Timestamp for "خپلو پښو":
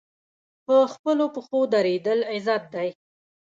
0.93-1.59